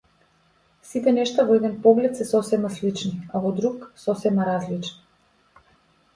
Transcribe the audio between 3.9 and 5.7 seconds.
сосема различни.